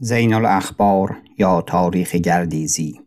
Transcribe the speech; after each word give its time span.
زین 0.00 0.34
الاخبار 0.34 1.16
یا 1.38 1.60
تاریخ 1.60 2.14
گردیزی. 2.14 3.00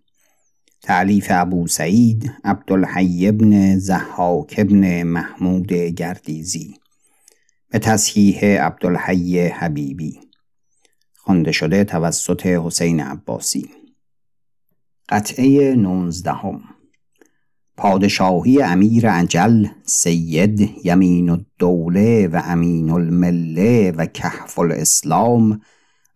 تعلیف 0.82 1.28
ابو 1.30 1.68
سعید 1.68 2.34
عبدالحی 2.44 3.28
ابن 3.28 3.78
زحاک 3.78 4.56
ابن 4.58 5.04
محمود 5.04 5.74
گردیزی. 5.74 6.76
به 7.70 7.80
تصحیح 7.80 8.46
عبدالحی 8.46 9.48
حبیبی. 9.48 10.20
خوانده 11.16 11.52
شده 11.52 11.84
توسط 11.84 12.46
حسین 12.46 13.00
عباسی. 13.00 13.70
قطعه 15.10 15.76
نونزدهم. 15.76 16.62
پادشاهی 17.78 18.62
امیر 18.62 19.10
عجل 19.10 19.68
سید 19.86 20.72
یمین 20.84 21.30
الدوله 21.30 22.28
و 22.28 22.42
امین 22.46 22.90
المله 22.90 23.92
و 23.92 24.06
کهف 24.06 24.60
الاسلام 24.60 25.62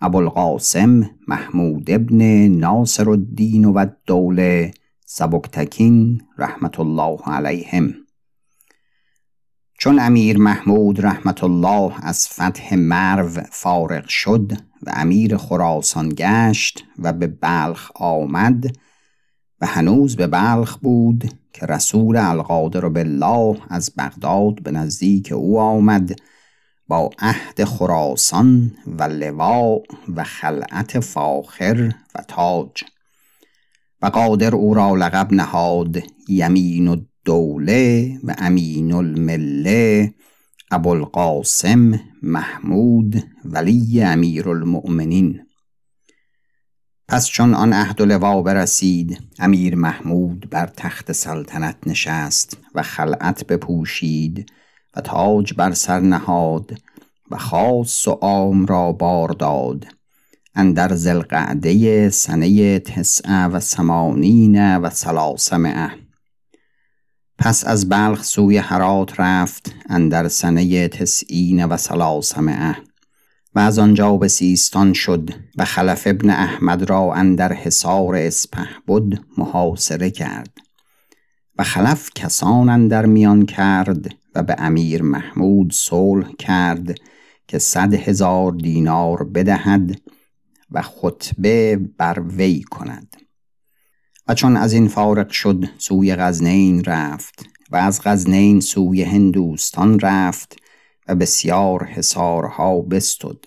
ابوالقاسم 0.01 1.09
محمود 1.27 1.91
ابن 1.91 2.47
ناصر 2.47 3.09
الدین 3.09 3.65
و 3.65 3.77
الدوله 3.77 4.71
سبکتکین 5.05 6.21
رحمت 6.37 6.79
الله 6.79 7.19
علیهم. 7.25 7.93
چون 9.79 9.99
امیر 9.99 10.37
محمود 10.37 11.05
رحمت 11.05 11.43
الله 11.43 11.93
از 12.01 12.27
فتح 12.27 12.75
مرو 12.75 13.29
فارغ 13.51 14.07
شد 14.07 14.51
و 14.83 14.91
امیر 14.93 15.37
خراسان 15.37 16.13
گشت 16.17 16.83
و 16.99 17.13
به 17.13 17.27
بلخ 17.27 17.91
آمد 17.95 18.77
و 19.61 19.65
هنوز 19.65 20.15
به 20.15 20.27
بلخ 20.27 20.77
بود 20.77 21.31
که 21.53 21.65
رسول 21.65 22.17
القادر 22.17 22.89
بالله 22.89 23.57
از 23.69 23.91
بغداد 23.97 24.63
به 24.63 24.71
نزدیک 24.71 25.31
او 25.31 25.59
آمد 25.59 26.19
با 26.87 27.09
عهد 27.19 27.63
خراسان 27.63 28.71
و 28.87 29.03
لواء 29.03 29.79
و 30.15 30.23
خلعت 30.23 30.99
فاخر 30.99 31.91
و 32.15 32.21
تاج. 32.27 32.83
و 34.01 34.05
قادر 34.05 34.55
او 34.55 34.73
را 34.73 34.95
لقب 34.95 35.33
نهاد 35.33 35.97
یمین 36.29 36.87
الدوله 36.87 38.19
و 38.23 38.35
امین 38.37 38.91
المله 38.91 40.13
ابوالقاسم 40.71 41.99
محمود 42.23 43.23
ولی 43.45 44.03
امیر 44.03 44.49
المؤمنین 44.49 45.41
پس 47.07 47.27
چون 47.27 47.53
آن 47.53 47.73
عهد 47.73 48.01
و 48.01 48.05
لوا 48.05 48.41
برسید 48.41 49.21
امیر 49.39 49.75
محمود 49.75 50.49
بر 50.49 50.67
تخت 50.67 51.11
سلطنت 51.11 51.77
نشست 51.87 52.57
و 52.75 52.81
خلعت 52.81 53.47
بپوشید 53.47 54.51
و 54.95 55.01
تاج 55.01 55.53
بر 55.53 55.73
سر 55.73 55.99
نهاد 55.99 56.77
و 57.31 57.37
خاص 57.37 58.07
و 58.07 58.11
عام 58.11 58.65
را 58.65 58.91
بار 58.91 59.29
داد. 59.29 59.85
اندر 60.55 60.95
زلقعده 60.95 62.09
سنه 62.09 62.79
تسعه 62.79 63.45
و 63.45 63.59
سمانین 63.59 64.77
و 64.77 64.89
سلاسمعه 64.89 65.91
پس 67.37 67.65
از 67.65 67.89
بلخ 67.89 68.23
سوی 68.23 68.57
هرات 68.57 69.19
رفت 69.19 69.75
اندر 69.89 70.27
سنه 70.27 70.87
تسعین 70.87 71.65
و 71.65 71.77
سلاسمعه 71.77 72.75
و 73.55 73.59
از 73.59 73.79
آنجا 73.79 74.17
به 74.17 74.27
سیستان 74.27 74.93
شد 74.93 75.29
و 75.57 75.65
خلف 75.65 76.03
ابن 76.05 76.29
احمد 76.29 76.89
را 76.89 77.13
اندر 77.13 77.53
حصار 77.53 78.15
اسپه 78.15 78.67
بود 78.87 79.25
محاصره 79.37 80.11
کرد 80.11 80.57
و 81.57 81.63
خلف 81.63 82.09
کسان 82.15 82.69
اندر 82.69 83.05
میان 83.05 83.45
کرد 83.45 84.15
و 84.35 84.43
به 84.43 84.55
امیر 84.57 85.01
محمود 85.01 85.73
صلح 85.73 86.31
کرد 86.39 86.95
که 87.47 87.59
صد 87.59 87.93
هزار 87.93 88.51
دینار 88.51 89.23
بدهد 89.23 90.01
و 90.71 90.81
خطبه 90.81 91.75
بر 91.97 92.19
وی 92.19 92.61
کند. 92.61 93.15
و 94.27 94.33
چون 94.33 94.57
از 94.57 94.73
این 94.73 94.87
فارق 94.87 95.29
شد 95.29 95.65
سوی 95.77 96.15
غزنین 96.15 96.83
رفت 96.83 97.45
و 97.71 97.75
از 97.75 98.01
غزنین 98.03 98.59
سوی 98.59 99.03
هندوستان 99.03 99.99
رفت 99.99 100.55
و 101.07 101.15
بسیار 101.15 101.83
حصارها 101.85 102.81
بستد. 102.81 103.37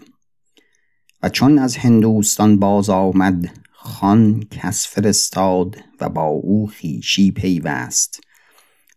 و 1.22 1.28
چون 1.28 1.58
از 1.58 1.76
هندوستان 1.76 2.58
باز 2.58 2.90
آمد 2.90 3.50
خان 3.72 4.42
کس 4.50 4.86
فرستاد 4.86 5.76
و 6.00 6.08
با 6.08 6.24
او 6.24 6.66
خیشی 6.66 7.30
پیوست. 7.30 8.20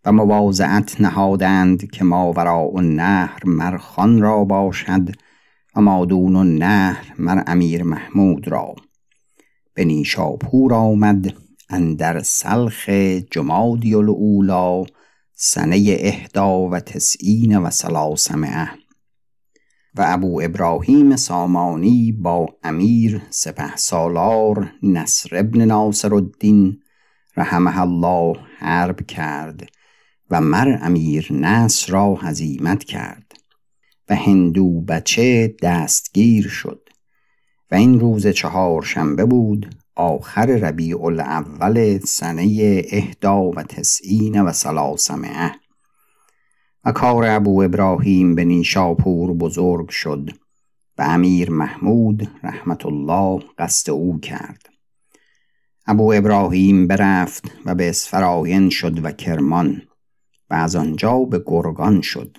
و 0.05 0.11
مواضعت 0.11 1.01
نهادند 1.01 1.91
که 1.91 2.03
ماوراء 2.03 2.75
النهر 2.75 3.39
مر 3.45 3.77
خان 3.77 4.21
را 4.21 4.43
باشد 4.43 5.09
و 5.75 5.81
مادون 5.81 6.35
النهر 6.35 7.13
مر 7.19 7.43
امیر 7.47 7.83
محمود 7.83 8.47
را. 8.47 8.75
به 9.73 9.85
نیشاپور 9.85 10.73
آمد 10.73 11.33
اندر 11.69 12.21
سلخ 12.21 12.89
جمادی 13.31 13.95
الاولی 13.95 14.85
سنه 15.35 15.97
اهدا 15.99 16.69
و 16.69 16.79
تسعین 16.79 17.57
و 17.57 17.69
سلاسمعه 17.69 18.69
و 19.95 20.05
ابو 20.07 20.41
ابراهیم 20.43 21.15
سامانی 21.15 22.11
با 22.11 22.45
امیر 22.63 23.21
سپه 23.29 23.75
سالار 23.75 24.71
نصر 24.83 25.37
ابن 25.39 25.65
ناصر 25.65 26.13
الدین 26.13 26.79
رحمه 27.37 27.81
الله 27.81 28.35
حرب 28.57 29.05
کرد 29.07 29.69
و 30.31 30.41
مر 30.41 30.77
امیر 30.81 31.33
نصر 31.33 31.91
را 31.91 32.15
هزیمت 32.15 32.83
کرد 32.83 33.33
و 34.09 34.15
هندو 34.15 34.81
بچه 34.81 35.55
دستگیر 35.61 36.47
شد 36.47 36.89
و 37.71 37.75
این 37.75 37.99
روز 37.99 38.27
چهار 38.27 38.81
شنبه 38.81 39.25
بود 39.25 39.75
آخر 39.95 40.45
ربیع 40.45 41.03
الاول 41.03 41.99
سنه 41.99 42.81
اهدا 42.91 43.41
و 43.43 43.63
تسعین 43.63 44.41
و 44.41 44.51
سلاسمعه 44.51 45.51
و 46.85 46.91
کار 46.91 47.25
ابو 47.25 47.61
ابراهیم 47.61 48.35
به 48.35 48.45
نیشاپور 48.45 49.33
بزرگ 49.33 49.89
شد 49.89 50.29
و 50.97 51.01
امیر 51.01 51.49
محمود 51.49 52.29
رحمت 52.43 52.85
الله 52.85 53.43
قصد 53.57 53.89
او 53.89 54.19
کرد. 54.19 54.69
ابو 55.87 56.13
ابراهیم 56.13 56.87
برفت 56.87 57.51
و 57.65 57.75
به 57.75 57.89
اسفراین 57.89 58.69
شد 58.69 59.05
و 59.05 59.11
کرمان. 59.11 59.81
و 60.51 60.53
از 60.53 60.75
آنجا 60.75 61.19
به 61.19 61.43
گرگان 61.45 62.01
شد. 62.01 62.37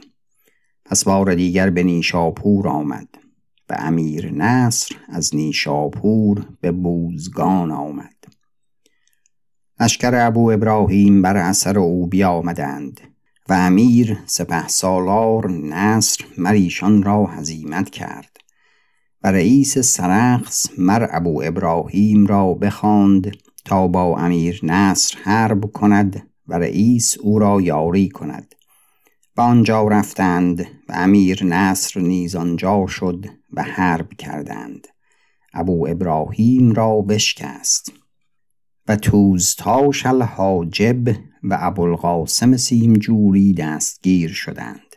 پس 0.85 1.05
بار 1.05 1.35
دیگر 1.35 1.71
به 1.71 1.83
نیشاپور 1.83 2.69
آمد 2.69 3.09
و 3.71 3.77
امیر 3.79 4.31
نصر 4.31 4.97
از 5.09 5.35
نیشاپور 5.35 6.47
به 6.61 6.73
بوزگان 6.73 7.71
آمد. 7.71 8.15
لشکر 9.81 10.27
ابو 10.27 10.51
ابراهیم 10.51 11.23
بر 11.23 11.37
اثر 11.37 11.79
او 11.79 12.07
بیامدند 12.07 13.01
و 13.49 13.53
امیر 13.53 14.19
سپه 14.27 14.69
سالار 14.69 15.51
نصر 15.51 16.25
مریشان 16.39 17.03
را 17.03 17.27
هزیمت 17.27 17.91
کرد 17.91 18.37
و 19.25 19.33
رئیس 19.33 19.79
سرخس 19.79 20.67
مر 20.79 21.09
ابو 21.11 21.43
ابراهیم 21.45 22.27
را 22.27 22.55
بخواند 22.55 23.37
تا 23.65 23.89
با 23.89 24.19
امیر 24.19 24.61
نصر 24.63 25.19
حرب 25.23 25.65
کند 25.73 26.32
و 26.49 26.59
رئیس 26.59 27.19
او 27.19 27.39
را 27.39 27.61
یاری 27.61 28.09
کند. 28.09 28.55
و 29.37 29.41
آنجا 29.41 29.89
رفتند 29.89 30.61
و 30.61 30.93
امیر 30.95 31.45
نصر 31.45 32.01
نیز 32.01 32.37
آنجا 32.37 32.87
شد 32.87 33.27
و 33.53 33.63
حرب 33.63 34.09
کردند. 34.09 34.89
ابو 35.55 35.87
ابراهیم 35.91 36.73
را 36.73 37.01
بشکست. 37.01 37.93
و 38.89 38.97
توزتاش 38.97 40.07
الحاجب 40.07 41.09
و 41.43 41.59
ابوالقاسم 41.61 42.57
سیمجوری 42.57 43.55
دستگیر 43.55 44.31
شدند. 44.31 44.97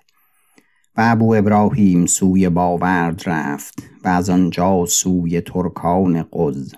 و 0.98 1.02
ابو 1.06 1.34
ابراهیم 1.34 2.06
سوی 2.06 2.50
باورد 2.50 3.24
رفت 3.26 3.84
و 4.04 4.08
از 4.08 4.30
آنجا 4.30 4.86
سوی 4.86 5.42
ترکان 5.42 6.26
قز. 6.34 6.74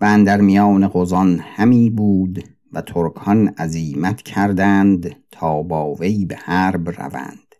و 0.00 0.04
اندر 0.04 0.40
میان 0.40 0.90
قزان 0.94 1.40
همی 1.44 1.90
بود 1.90 2.44
و 2.72 2.80
ترکان 2.80 3.48
عزیمت 3.48 4.22
کردند 4.22 5.16
تا 5.30 5.62
با 5.62 5.94
وی 5.94 6.24
به 6.24 6.36
حرب 6.36 6.90
روند. 6.90 7.54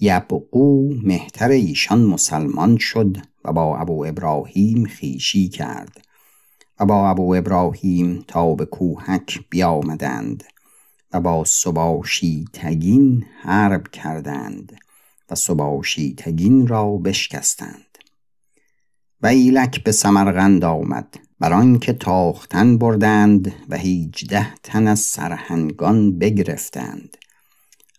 یبقو 0.00 0.94
مهتر 1.02 1.48
ایشان 1.48 2.04
مسلمان 2.04 2.76
شد 2.76 3.16
و 3.44 3.52
با 3.52 3.78
ابو 3.78 4.04
ابراهیم 4.04 4.84
خیشی 4.84 5.48
کرد 5.48 6.06
و 6.80 6.86
با 6.86 7.10
ابو 7.10 7.34
ابراهیم 7.34 8.24
تا 8.28 8.54
به 8.54 8.64
کوهک 8.64 9.40
بیامدند 9.50 10.44
و 11.12 11.20
با 11.20 11.44
سباشی 11.44 12.44
تگین 12.52 13.24
حرب 13.42 13.88
کردند 13.88 14.76
و 15.30 15.34
سباشی 15.34 16.14
تگین 16.18 16.66
را 16.66 16.96
بشکستند. 16.96 17.98
و 19.22 19.26
ایلک 19.26 19.84
به 19.84 19.92
سمرغند 19.92 20.64
آمد 20.64 21.14
بر 21.42 21.52
آنکه 21.52 21.92
تاختن 21.92 22.78
بردند 22.78 23.52
و 23.68 23.76
هیجده 23.76 24.54
تن 24.62 24.86
از 24.86 25.00
سرهنگان 25.00 26.18
بگرفتند 26.18 27.16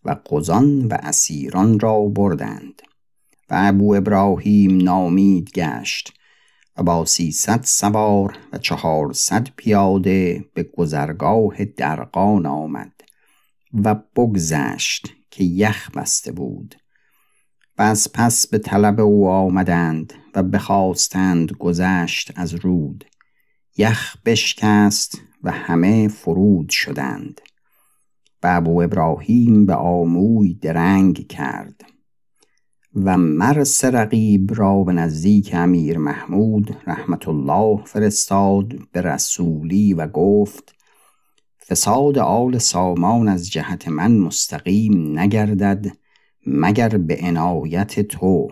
و 0.05 0.15
قزان 0.25 0.87
و 0.87 0.97
اسیران 0.99 1.79
را 1.79 2.01
بردند 2.01 2.81
و 3.49 3.53
ابو 3.57 3.95
ابراهیم 3.95 4.77
نامید 4.77 5.51
گشت 5.51 6.13
و 6.77 6.83
با 6.83 7.05
سیصد 7.05 7.63
سوار 7.63 8.37
و 8.53 8.57
چهارصد 8.57 9.47
پیاده 9.55 10.45
به 10.53 10.63
گذرگاه 10.63 11.65
درقان 11.65 12.45
آمد 12.45 12.93
و 13.83 13.95
بگذشت 14.15 15.13
که 15.31 15.43
یخ 15.43 15.91
بسته 15.91 16.31
بود 16.31 16.75
و 17.77 17.81
از 17.81 18.07
پس 18.13 18.47
به 18.47 18.57
طلب 18.57 18.99
او 18.99 19.29
آمدند 19.29 20.13
و 20.35 20.43
بخواستند 20.43 21.51
گذشت 21.51 22.31
از 22.35 22.53
رود 22.53 23.05
یخ 23.77 24.17
بشکست 24.25 25.21
و 25.43 25.51
همه 25.51 26.07
فرود 26.07 26.69
شدند. 26.69 27.41
و 28.43 28.47
ابو 28.51 28.81
ابراهیم 28.81 29.65
به 29.65 29.73
آموی 29.73 30.53
درنگ 30.53 31.27
کرد. 31.27 31.81
و 32.95 33.17
مرس 33.17 33.85
رقیب 33.85 34.51
را 34.55 34.83
به 34.83 34.93
نزدیک 34.93 35.51
امیر 35.53 35.97
محمود 35.97 36.77
رحمت 36.87 37.27
الله 37.27 37.83
فرستاد 37.85 38.73
به 38.91 39.01
رسولی 39.01 39.93
و 39.93 40.07
گفت 40.07 40.75
فساد 41.67 42.17
آل 42.17 42.57
سامان 42.57 43.27
از 43.27 43.51
جهت 43.51 43.87
من 43.87 44.17
مستقیم 44.17 45.19
نگردد 45.19 45.85
مگر 46.47 46.89
به 46.89 47.17
عنایت 47.21 47.99
تو 47.99 48.47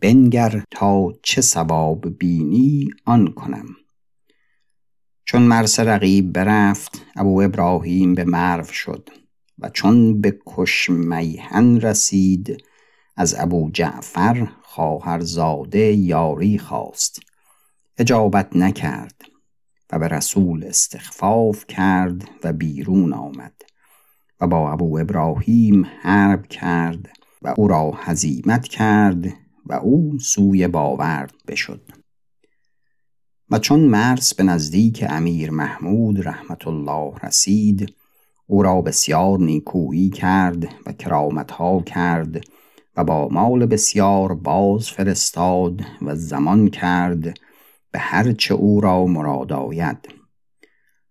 بنگر 0.00 0.62
تا 0.70 1.12
چه 1.22 1.40
سباب 1.40 2.18
بینی 2.18 2.88
آن 3.04 3.32
کنم. 3.32 3.66
چون 5.30 5.42
مرس 5.42 5.80
رقیب 5.80 6.32
برفت 6.32 7.06
ابو 7.16 7.42
ابراهیم 7.42 8.14
به 8.14 8.24
مرو 8.24 8.64
شد 8.64 9.10
و 9.58 9.68
چون 9.68 10.20
به 10.20 10.38
کشمیهن 10.46 11.80
رسید 11.80 12.64
از 13.16 13.34
ابو 13.38 13.70
جعفر 13.72 14.48
خواهرزاده 14.62 15.92
یاری 15.92 16.58
خواست. 16.58 17.20
اجابت 17.98 18.56
نکرد 18.56 19.22
و 19.92 19.98
به 19.98 20.08
رسول 20.08 20.64
استخفاف 20.64 21.66
کرد 21.66 22.28
و 22.44 22.52
بیرون 22.52 23.12
آمد 23.12 23.62
و 24.40 24.46
با 24.46 24.72
ابو 24.72 24.98
ابراهیم 24.98 25.86
حرب 26.02 26.46
کرد 26.46 27.08
و 27.42 27.54
او 27.56 27.68
را 27.68 27.90
هزیمت 27.96 28.68
کرد 28.68 29.26
و 29.66 29.72
او 29.72 30.18
سوی 30.18 30.68
باورد 30.68 31.34
بشد. 31.48 31.99
و 33.50 33.58
چون 33.58 33.80
مرس 33.80 34.34
به 34.34 34.42
نزدیک 34.42 35.04
امیر 35.08 35.50
محمود 35.50 36.28
رحمت 36.28 36.68
الله 36.68 37.12
رسید 37.22 37.94
او 38.46 38.62
را 38.62 38.82
بسیار 38.82 39.38
نیکویی 39.38 40.10
کرد 40.10 40.68
و 40.86 40.92
کرامتها 40.92 41.82
کرد 41.82 42.44
و 42.96 43.04
با 43.04 43.28
مال 43.28 43.66
بسیار 43.66 44.34
باز 44.34 44.90
فرستاد 44.90 45.80
و 46.02 46.14
زمان 46.14 46.68
کرد 46.68 47.38
به 47.92 47.98
هرچه 47.98 48.54
او 48.54 48.80
را 48.80 49.06
مراد 49.06 49.52
آید. 49.52 50.08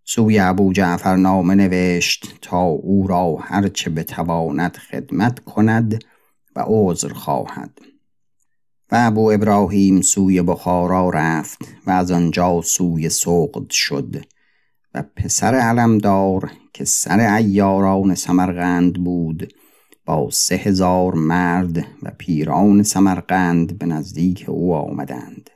سوی 0.03 0.39
ابو 0.39 0.73
جعفر 0.73 1.15
نامه 1.15 1.55
نوشت 1.55 2.37
تا 2.41 2.61
او 2.61 3.07
را 3.07 3.35
هرچه 3.41 3.89
بتواند 3.89 4.77
خدمت 4.77 5.39
کند 5.39 6.03
و 6.55 6.63
عذر 6.67 7.13
خواهد. 7.13 7.88
و 8.91 8.95
ابو 9.07 9.31
ابراهیم 9.31 10.01
سوی 10.01 10.41
بخارا 10.41 11.09
رفت 11.09 11.59
و 11.87 11.91
از 11.91 12.11
آنجا 12.11 12.61
سوی 12.61 13.09
سقد 13.09 13.69
شد 13.69 14.25
و 14.93 15.03
پسر 15.15 15.55
علمدار 15.55 16.51
که 16.73 16.85
سر 16.85 17.19
ایاران 17.19 18.15
سمرقند 18.15 18.93
بود 18.93 19.53
با 20.05 20.29
سه 20.31 20.55
هزار 20.55 21.13
مرد 21.13 21.77
و 21.77 22.11
پیران 22.17 22.83
سمرقند 22.83 23.77
به 23.77 23.85
نزدیک 23.85 24.45
او 24.47 24.75
آمدند 24.75 25.49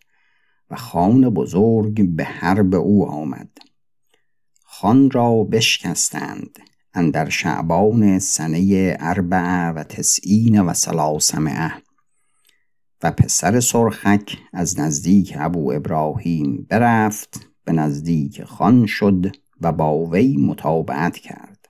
و 0.71 0.75
خان 0.75 1.29
بزرگ 1.29 2.15
به 2.15 2.24
حرب 2.24 2.75
او 2.75 3.09
آمد. 3.09 3.50
خان 4.63 5.12
را 5.12 5.44
بشکستند 5.44 6.59
اندر 6.94 7.29
شعبان 7.29 8.19
سنه 8.19 8.95
اربع 9.00 9.69
و 9.69 9.83
تسعین 9.83 10.62
و 10.62 10.74
سلاسمعه 10.74 11.71
و 13.03 13.11
پسر 13.11 13.59
سرخک 13.59 14.38
از 14.53 14.79
نزدیک 14.79 15.33
ابو 15.39 15.71
ابراهیم 15.71 16.67
برفت 16.69 17.50
به 17.65 17.71
نزدیک 17.71 18.44
خان 18.44 18.85
شد 18.85 19.35
و 19.61 19.71
با 19.71 20.05
وی 20.05 20.38
مطابعت 20.38 21.17
کرد. 21.17 21.69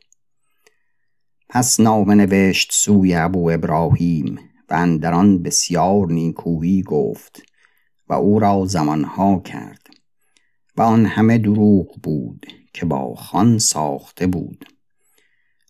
پس 1.50 1.80
نامه 1.80 2.16
نوشت 2.16 2.72
سوی 2.74 3.16
ابو 3.16 3.52
ابراهیم 3.52 4.40
و 4.70 4.74
اندران 4.74 5.44
بسیار 5.44 6.08
نیکویی 6.08 6.84
گفت 6.84 7.42
و 8.08 8.14
او 8.14 8.40
را 8.40 8.66
زمانها 8.66 9.40
کرد 9.40 9.88
و 10.78 10.82
آن 10.82 11.06
همه 11.06 11.38
دروغ 11.38 12.02
بود 12.04 12.46
که 12.74 12.86
با 12.86 13.16
خان 13.16 13.58
ساخته 13.58 14.28
بود. 14.28 14.66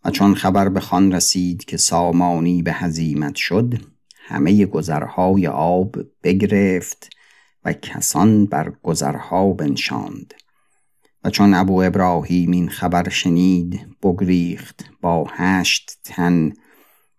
و 0.06 0.12
چون 0.12 0.36
خبر 0.36 0.70
به 0.70 0.80
خان 0.80 1.12
رسید 1.12 1.66
که 1.66 1.78
سامانی 1.78 2.64
به 2.64 2.74
هزیمت 2.74 3.36
شد 3.36 3.93
همه 4.26 4.66
گذرهای 4.66 5.48
آب 5.48 5.96
بگرفت 6.24 7.10
و 7.66 7.74
کسان 7.74 8.46
بر 8.46 8.74
گذرها 8.84 9.54
بنشاند. 9.54 10.34
و 11.24 11.30
چون 11.30 11.54
ابو 11.54 11.82
ابراهیم 11.82 12.52
این 12.52 12.70
خبر 12.70 13.10
شنید 13.10 13.98
بگریخت 14.04 14.86
با 15.02 15.28
هشت 15.30 16.00
تن 16.04 16.54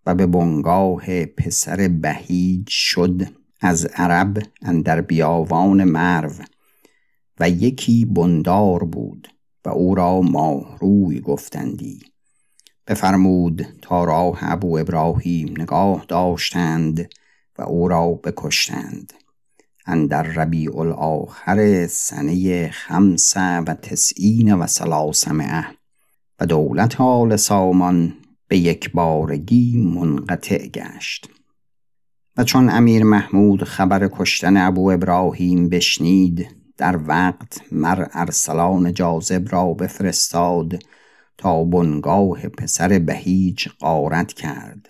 و 0.07 0.15
به 0.15 0.27
بنگاه 0.27 1.25
پسر 1.25 1.89
بهیج 1.89 2.69
شد 2.69 3.29
از 3.61 3.85
عرب 3.85 4.43
اندر 4.63 5.01
بیاوان 5.01 5.85
مرو. 5.85 6.33
و 7.41 7.51
یکی 7.51 8.05
بندار 8.05 8.85
بود 8.85 9.29
و 9.65 9.69
او 9.69 9.95
را 9.95 10.21
ماهروی 10.21 11.21
گفتندی. 11.21 12.14
بفرمود 12.87 13.67
تا 13.83 14.05
راه 14.05 14.39
ابو 14.41 14.79
ابراهیم 14.79 15.55
نگاه 15.59 16.05
داشتند 16.09 17.09
و 17.59 17.63
او 17.63 17.89
را 17.89 18.09
بکشتند. 18.09 19.13
اندر 19.87 20.23
ربیع 20.23 20.79
الاخر 20.79 21.87
سنه 21.87 22.71
خمس 22.71 23.37
و 23.37 23.75
تسعین 23.83 24.55
و 24.55 24.67
سلاسمعه 24.67 25.65
و 26.41 26.47
دولت 26.47 27.01
آل 27.01 27.37
سامان 27.37 28.15
به 28.49 28.59
یک 28.59 28.93
بارگی 28.93 29.77
منقطع 29.77 30.67
گشت. 30.67 31.31
و 32.37 32.45
چون 32.45 32.71
امیر 32.71 33.05
محمود 33.05 33.65
خبر 33.65 34.11
کشتن 34.13 34.57
ابو 34.57 34.91
ابراهیم 34.91 35.69
بشنید 35.69 36.47
در 36.77 37.01
وقت 37.07 37.61
مر 37.73 38.07
ارسلان 38.13 38.95
جاذب 38.95 39.49
را 39.51 39.73
بفرستاد 39.73 40.83
تا 41.39 41.65
بنگاه 41.65 42.49
پسر 42.49 42.99
بهیج 42.99 43.69
قارت 43.69 44.33
کرد 44.33 44.89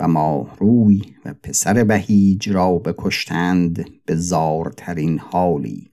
و 0.00 0.08
ماهروی 0.08 1.02
و 1.24 1.34
پسر 1.42 1.84
بهیج 1.84 2.50
را 2.50 2.78
بکشتند 2.78 3.84
به 4.06 4.16
زارترین 4.16 5.18
حالی 5.18 5.90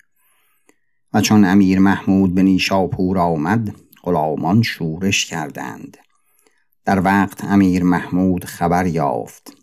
و 1.13 1.21
چون 1.21 1.45
امیر 1.45 1.79
محمود 1.79 2.35
به 2.35 2.43
نیشاپور 2.43 3.17
آمد 3.17 3.75
غلامان 4.03 4.61
شورش 4.61 5.25
کردند. 5.25 5.97
در 6.85 7.01
وقت 7.01 7.43
امیر 7.43 7.83
محمود 7.83 8.45
خبر 8.45 8.85
یافت 8.85 9.57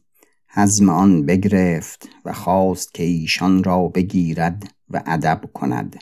حزم 0.49 0.89
آن 0.89 1.27
بگرفت 1.27 2.09
و 2.25 2.33
خواست 2.33 2.95
که 2.95 3.03
ایشان 3.03 3.65
را 3.65 3.89
بگیرد 3.89 4.75
و 4.91 5.03
ادب 5.07 5.41
کند. 5.55 5.97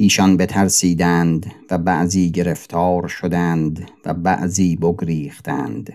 ایشان 0.00 0.36
بترسیدند 0.36 1.54
و 1.70 1.78
بعضی 1.78 2.30
گرفتار 2.30 3.08
شدند 3.08 3.90
و 4.04 4.14
بعضی 4.14 4.76
بگریختند. 4.76 5.92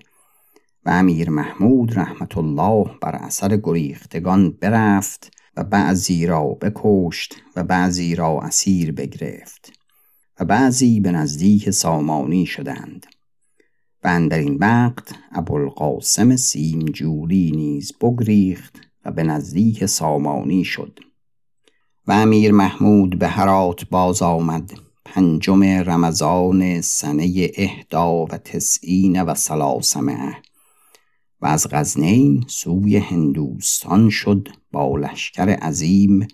و 0.86 0.90
امیر 0.90 1.30
محمود 1.30 2.00
رحمت 2.00 2.38
الله 2.38 2.86
بر 3.02 3.16
اثر 3.16 3.58
گریختگان 3.58 4.52
برفت 4.52 5.32
و 5.58 5.64
بعضی 5.64 6.26
را 6.26 6.44
بکشت 6.44 7.36
و 7.56 7.64
بعضی 7.64 8.16
را 8.16 8.42
اسیر 8.42 8.92
بگرفت 8.92 9.74
و 10.40 10.46
بعضی 10.46 11.00
به 11.00 11.12
نزدیک 11.12 11.70
سامانی 11.70 12.46
شدند. 12.46 13.06
و 14.04 14.28
در 14.30 14.40
این 14.40 14.56
وقت 14.56 15.16
ابوالقاسم 15.32 16.36
سیمجوری 16.36 17.52
نیز 17.52 17.92
بگریخت 18.02 18.82
و 19.06 19.12
به 19.12 19.24
نزدیک 19.24 19.86
سامانی 19.86 20.64
شد. 20.64 21.00
و 22.08 22.12
امیر 22.12 22.52
محمود 22.52 23.20
به 23.20 23.28
هرات 23.28 23.90
باز 23.90 24.22
آمد. 24.22 24.72
پنجم 25.06 25.64
رمضان 25.64 26.82
سنه 26.82 27.52
اهدا 27.56 28.26
و 28.26 28.28
تسعین 28.28 29.22
و 29.22 29.36
سلاسمه 29.36 30.38
و 31.42 31.46
از 31.46 31.68
غزنین 31.72 32.46
سوی 32.48 32.98
هندوستان 32.98 34.10
شد 34.10 34.48
با 34.72 34.98
لشکر 34.98 35.50
عظیم 35.50 36.28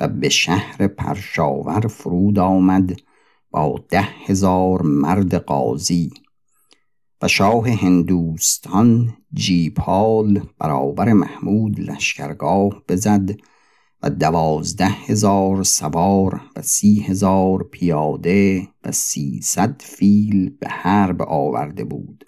و 0.00 0.08
به 0.08 0.28
شهر 0.28 0.86
پرشاور 0.86 1.86
فرود 1.86 2.38
آمد 2.38 2.96
با 3.50 3.84
ده 3.88 4.08
هزار 4.26 4.82
مرد 4.82 5.34
قاضی. 5.34 6.10
و 7.22 7.28
شاه 7.28 7.70
هندوستان 7.70 9.16
جیپال 9.32 10.42
برابر 10.58 11.12
محمود 11.12 11.80
لشکرگاه 11.80 12.82
بزد 12.88 13.30
و 14.04 14.10
دوازده 14.10 14.86
هزار 14.86 15.62
سوار 15.62 16.40
و 16.56 16.62
سی 16.62 17.00
هزار 17.00 17.62
پیاده 17.62 18.68
و 18.84 18.92
سیصد 18.92 19.82
فیل 19.82 20.50
به 20.60 20.68
حرب 20.68 21.22
آورده 21.22 21.84
بود. 21.84 22.24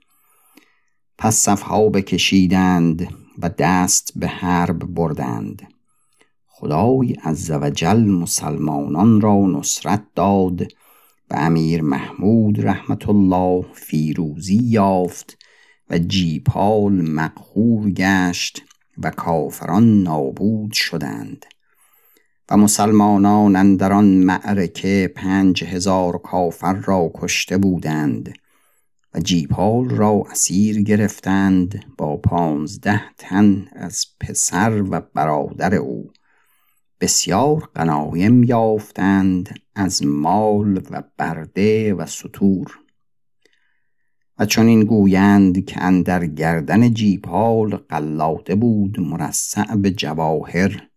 پس 1.19 1.35
صفها 1.37 1.89
بکشیدند 1.89 3.09
و 3.39 3.51
دست 3.59 4.13
به 4.17 4.27
حرب 4.27 4.79
بردند. 4.79 5.63
خدای 6.47 7.13
عزوجل 7.13 8.05
مسلمانان 8.05 9.21
را 9.21 9.47
نصرت 9.47 10.05
داد 10.15 10.63
و 11.31 11.35
امیر 11.35 11.83
محمود 11.83 12.67
رحمت 12.67 13.09
الله 13.09 13.67
فیروزی 13.73 14.61
یافت 14.63 15.39
و 15.91 15.99
جیپال 15.99 16.93
مقهور 16.93 17.91
گشت 17.91 18.63
و 18.99 19.11
کافران 19.11 20.03
نابود 20.03 20.73
شدند. 20.73 21.47
و 22.51 22.57
مسلمانان 22.57 23.57
اندر 23.57 23.93
آن 23.93 24.05
معرکه 24.05 25.13
پنج 25.17 25.65
هزار 25.65 26.19
کافر 26.19 26.73
را 26.73 27.11
کشته 27.15 27.59
بودند 27.59 28.35
و 29.15 29.21
جیپال 29.21 29.91
را 29.91 30.25
اسیر 30.31 30.83
گرفتند 30.83 31.85
با 31.99 32.17
پانزده 32.17 33.03
تن 33.19 33.69
از 33.73 34.07
پسر 34.21 34.83
و 34.91 35.01
برادر 35.15 35.75
او. 35.75 36.11
بسیار 37.01 37.71
غنایم 37.75 38.45
یافتند 38.45 39.61
از 39.75 40.07
مال 40.07 40.83
و 40.91 41.03
برده 41.19 41.95
و 41.95 42.07
سطور 42.07 42.79
و 44.39 44.47
چون 44.47 44.67
این 44.67 44.85
گویند 44.85 45.65
که 45.65 45.83
اندر 45.83 46.27
گردن 46.27 46.95
جیپال 46.95 47.77
قلاده 47.77 48.55
بود 48.55 49.01
مرصع 49.01 49.77
به 49.77 49.91
جواهر 49.91 50.89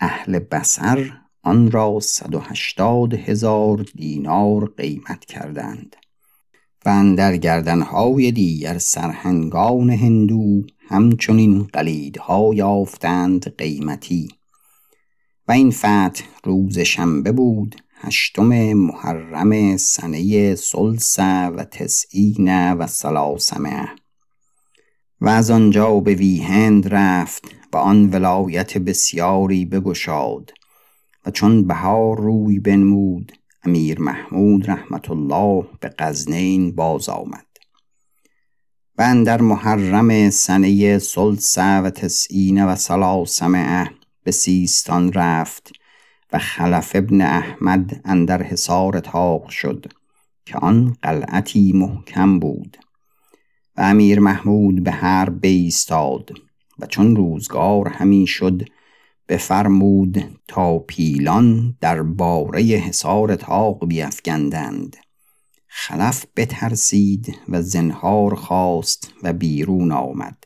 اهل 0.00 0.38
بسر 0.38 1.12
آن 1.42 1.70
را 1.70 2.00
صد 2.00 2.34
و 2.34 2.38
هشتاد 2.38 3.14
هزار 3.14 3.76
دینار 3.96 4.72
قیمت 4.76 5.24
کردند 5.24 5.96
و 6.86 6.88
اندر 6.88 7.36
گردنهای 7.36 8.32
دیگر 8.32 8.78
سرهنگان 8.78 9.90
هندو 9.90 10.62
همچنین 10.88 11.62
قلیدها 11.62 12.50
یافتند 12.54 13.56
قیمتی 13.56 14.28
و 15.48 15.52
این 15.52 15.70
فتح 15.70 16.24
روز 16.44 16.78
شنبه 16.78 17.32
بود 17.32 17.82
هشتم 17.94 18.72
محرم 18.72 19.76
سنه 19.76 20.54
سلس 20.54 21.18
و 21.18 21.64
تسعین 21.70 22.72
و 22.72 22.86
سلاسمه 22.86 23.88
و 25.20 25.28
از 25.28 25.50
آنجا 25.50 26.00
به 26.00 26.14
ویهند 26.14 26.94
رفت 26.94 27.59
و 27.72 27.76
آن 27.76 28.10
ولایت 28.10 28.78
بسیاری 28.78 29.64
بگشاد 29.64 30.50
و 31.26 31.30
چون 31.30 31.66
بهار 31.66 32.16
روی 32.20 32.58
بنمود 32.58 33.32
امیر 33.64 34.00
محمود 34.00 34.70
رحمت 34.70 35.10
الله 35.10 35.66
به 35.80 35.94
غزنین 35.98 36.74
باز 36.74 37.08
آمد. 37.08 37.46
و 38.98 39.02
اندر 39.02 39.40
محرم 39.40 40.30
سنه 40.30 40.98
سلس 40.98 41.58
و 41.58 41.90
تسعین 41.90 42.64
و 42.64 42.76
سلاسمه 42.76 43.90
به 44.24 44.30
سیستان 44.30 45.12
رفت 45.12 45.72
و 46.32 46.38
خلف 46.38 46.92
ابن 46.94 47.20
احمد 47.20 48.00
اندر 48.04 48.42
حصار 48.42 49.00
تاق 49.00 49.48
شد 49.48 49.86
که 50.46 50.58
آن 50.58 50.96
قلعتی 51.02 51.72
محکم 51.72 52.38
بود 52.38 52.76
و 53.76 53.80
امیر 53.80 54.20
محمود 54.20 54.84
به 54.84 54.90
هر 54.90 55.30
بیستاد 55.30 56.30
و 56.80 56.86
چون 56.86 57.16
روزگار 57.16 57.88
همی 57.88 58.26
شد 58.26 58.62
بفرمود 59.28 60.40
تا 60.48 60.78
پیلان 60.78 61.76
در 61.80 62.02
باره 62.02 62.62
حصار 62.62 63.36
تاق 63.36 63.86
بیفگندند. 63.86 64.96
خلف 65.68 66.26
بترسید 66.36 67.38
و 67.48 67.62
زنهار 67.62 68.34
خواست 68.34 69.12
و 69.22 69.32
بیرون 69.32 69.92
آمد 69.92 70.44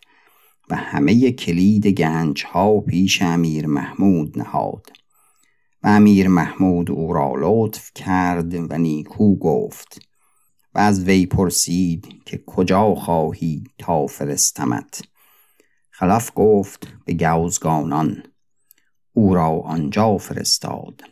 و 0.70 0.76
همه 0.76 1.32
کلید 1.32 1.86
گنج 1.86 2.44
ها 2.44 2.80
پیش 2.80 3.22
امیر 3.22 3.66
محمود 3.66 4.38
نهاد. 4.38 4.86
و 5.82 5.88
امیر 5.88 6.28
محمود 6.28 6.90
او 6.90 7.12
را 7.12 7.32
لطف 7.36 7.90
کرد 7.94 8.70
و 8.70 8.78
نیکو 8.78 9.36
گفت 9.36 10.08
و 10.74 10.78
از 10.78 11.04
وی 11.04 11.26
پرسید 11.26 12.22
که 12.26 12.42
کجا 12.46 12.94
خواهی 12.94 13.64
تا 13.78 14.06
فرستمت؟ 14.06 15.13
خلف 15.96 16.30
گفت 16.34 16.88
به 17.04 17.14
گوزگانان. 17.14 18.22
او 19.12 19.34
را 19.34 19.60
آنجا 19.60 20.18
فرستاد 20.18 21.02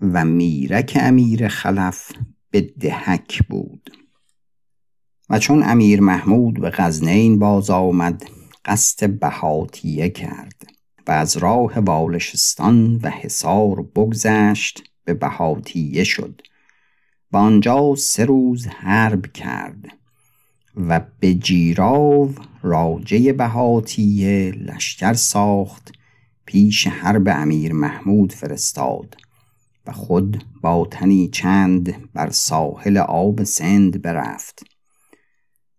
و 0.00 0.24
میرک 0.24 0.98
امیر 1.00 1.48
خلف 1.48 2.12
به 2.50 2.60
دهک 2.60 3.42
بود. 3.48 3.90
و 5.30 5.38
چون 5.38 5.62
امیر 5.62 6.00
محمود 6.00 6.60
به 6.60 6.70
غزنین 6.70 7.38
باز 7.38 7.70
آمد 7.70 8.24
قصد 8.64 9.18
بهاتیه 9.18 10.08
کرد 10.08 10.66
و 11.06 11.10
از 11.10 11.36
راه 11.36 11.78
والشستان 11.78 12.96
و 12.96 13.10
حصار 13.10 13.82
بگذشت 13.82 14.82
به 15.04 15.14
بهاتیه 15.14 16.04
شد 16.04 16.42
و 17.32 17.36
آنجا 17.36 17.94
سه 17.94 18.24
روز 18.24 18.66
حرب 18.66 19.32
کرد 19.32 19.84
و 20.76 21.00
به 21.20 21.34
جیراو 21.34 22.34
راجه 22.62 23.32
بهاتیه 23.32 24.50
لشکر 24.50 25.12
ساخت 25.12 25.92
پیش 26.46 26.86
حرب 26.86 27.28
امیر 27.28 27.72
محمود 27.72 28.32
فرستاد 28.32 29.16
و 29.86 29.92
خود 29.92 30.44
با 30.62 30.88
تنی 30.90 31.28
چند 31.28 32.12
بر 32.12 32.30
ساحل 32.30 32.96
آب 32.96 33.44
سند 33.44 34.02
برفت. 34.02 34.62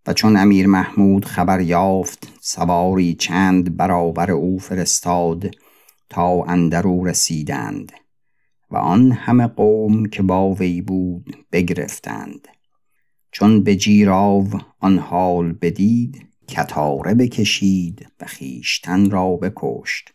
و 0.07 0.13
چون 0.13 0.37
امیر 0.37 0.67
محمود 0.67 1.25
خبر 1.25 1.61
یافت 1.61 2.27
سواری 2.41 3.15
چند 3.15 3.77
برابر 3.77 4.31
او 4.31 4.59
فرستاد 4.59 5.51
تا 6.09 6.43
اندرو 6.43 7.05
رسیدند 7.05 7.91
و 8.71 8.77
آن 8.77 9.11
همه 9.11 9.47
قوم 9.47 10.05
که 10.05 10.23
با 10.23 10.53
وی 10.53 10.81
بود 10.81 11.37
بگرفتند. 11.51 12.47
چون 13.31 13.63
به 13.63 13.75
جیراو 13.75 14.47
آن 14.79 14.97
حال 14.97 15.53
بدید 15.53 16.28
کتاره 16.49 17.13
بکشید 17.13 18.11
و 18.21 18.25
خیشتن 18.25 19.09
را 19.09 19.35
بکشت. 19.35 20.09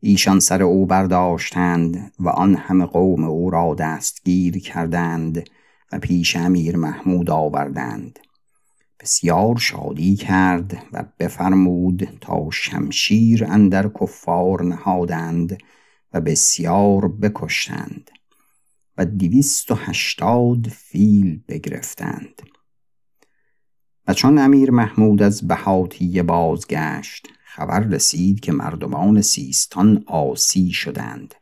ایشان 0.00 0.40
سر 0.40 0.62
او 0.62 0.86
برداشتند 0.86 2.12
و 2.18 2.28
آن 2.28 2.54
همه 2.54 2.86
قوم 2.86 3.24
او 3.24 3.50
را 3.50 3.74
دستگیر 3.74 4.58
کردند 4.58 5.50
و 5.92 5.98
پیش 5.98 6.36
امیر 6.36 6.76
محمود 6.76 7.30
آوردند. 7.30 8.18
بسیار 9.00 9.56
شادی 9.56 10.16
کرد 10.16 10.86
و 10.92 11.04
بفرمود 11.18 12.08
تا 12.20 12.50
شمشیر 12.50 13.44
اندر 13.44 13.90
کفار 14.00 14.62
نهادند 14.62 15.58
و 16.12 16.20
بسیار 16.20 17.08
بکشتند 17.08 18.10
و 18.98 19.04
دویست 19.04 19.70
و 19.70 19.74
هشتاد 19.74 20.68
فیل 20.68 21.40
بگرفتند. 21.48 22.42
و 24.08 24.14
چون 24.14 24.38
امیر 24.38 24.70
محمود 24.70 25.22
از 25.22 25.48
بهاتیه 25.48 26.22
بازگشت 26.22 27.28
خبر 27.44 27.80
رسید 27.80 28.40
که 28.40 28.52
مردمان 28.52 29.20
سیستان 29.20 30.04
آسی 30.06 30.70
شدند. 30.70 31.34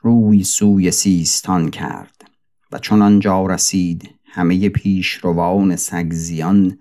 روی 0.00 0.44
سوی 0.44 0.90
سیستان 0.90 1.70
کرد 1.70 2.24
و 2.72 2.78
چون 2.78 3.02
آنجا 3.02 3.46
رسید 3.46 4.10
همه 4.24 4.68
پیشروان 4.68 5.76
سگزیان 5.76 6.78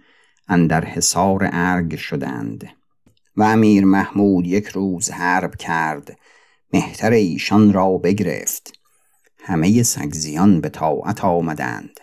اندر 0.47 0.85
حصار 0.85 1.49
ارگ 1.51 1.95
شدند. 1.95 2.67
و 3.35 3.43
امیر 3.43 3.85
محمود 3.85 4.47
یک 4.47 4.67
روز 4.67 5.09
حرب 5.09 5.55
کرد 5.55 6.17
مهتر 6.73 7.11
ایشان 7.11 7.73
را 7.73 7.97
بگرفت. 7.97 8.73
همه 9.39 9.83
سگزیان 9.83 10.61
به 10.61 10.69
طاعت 10.69 11.25
آمدند. 11.25 11.99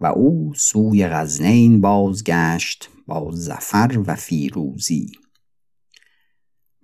و 0.00 0.06
او 0.06 0.52
سوی 0.56 1.06
غزنین 1.06 1.80
بازگشت 1.80 2.90
با 3.06 3.30
زفر 3.32 4.02
و 4.06 4.14
فیروزی. 4.14 5.12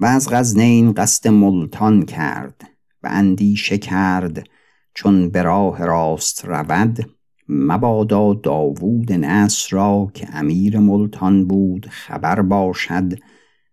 و 0.00 0.04
از 0.06 0.28
غزنین 0.30 0.92
قصد 0.92 1.28
ملتان 1.28 2.02
کرد 2.02 2.70
و 3.02 3.08
اندیشه 3.10 3.78
کرد 3.78 4.48
چون 4.94 5.30
به 5.30 5.42
راه 5.42 5.84
راست 5.84 6.44
رود 6.44 7.10
مبادا 7.48 8.34
داوود 8.34 9.12
نصر 9.12 9.76
را 9.76 10.10
که 10.14 10.28
امیر 10.36 10.78
ملتان 10.78 11.46
بود 11.46 11.86
خبر 11.90 12.42
باشد 12.42 13.12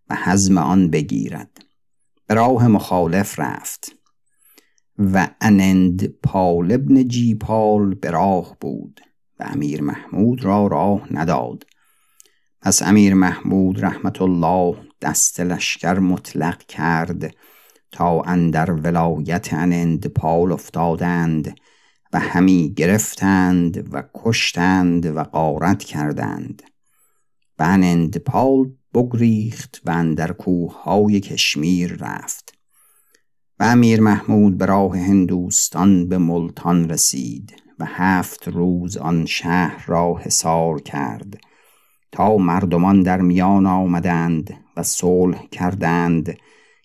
و 0.10 0.16
حزم 0.24 0.58
آن 0.58 0.90
بگیرد. 0.90 1.66
به 2.28 2.34
راه 2.34 2.68
مخالف 2.68 3.40
رفت 3.40 3.96
و 4.98 5.30
انند 5.42 6.08
پال 6.08 6.72
ابن 6.72 7.08
جیپال 7.08 7.96
به 7.96 8.12
راه 8.12 8.58
بود. 8.62 9.02
و 9.40 9.44
امیر 9.44 9.82
محمود 9.82 10.44
را 10.44 10.68
راه 10.68 11.08
نداد. 11.12 11.64
پس 12.62 12.82
امیر 12.82 13.14
محمود 13.14 13.86
رحمت 13.86 14.22
الله 14.22 14.78
دست 15.02 15.40
لشکر 15.40 16.00
مطلق 16.00 16.58
کرد 16.58 17.36
تا 17.92 18.22
اندر 18.22 18.72
ولایت 18.72 19.54
پال 20.08 20.52
افتادند 20.52 21.56
و 22.14 22.20
همی 22.20 22.74
گرفتند 22.74 23.94
و 23.94 24.04
کشتند 24.16 25.06
و 25.06 25.24
غارت 25.24 25.84
کردند. 25.84 26.64
و 27.60 27.64
پال 28.18 28.72
بگریخت 28.94 29.82
و 29.86 29.92
اندر 29.92 30.32
کوههای 30.32 31.20
کشمیر 31.20 31.98
رفت. 32.00 32.54
و 33.60 33.64
امیر 33.64 34.02
محمود 34.02 34.58
به 34.58 34.66
راه 34.66 34.98
هندوستان 34.98 36.10
به 36.10 36.18
ملتان 36.18 36.90
رسید. 36.90 37.69
و 37.80 37.86
هفت 37.86 38.48
روز 38.48 38.98
آن 38.98 39.26
شهر 39.26 39.86
را 39.88 40.16
حصار 40.16 40.82
کرد 40.82 41.40
تا 42.12 42.38
مردمان 42.38 43.04
در 43.04 43.22
میان 43.22 43.66
آمدند 43.66 44.54
و 44.78 44.84
صلح 44.84 45.48
کردند 45.48 46.38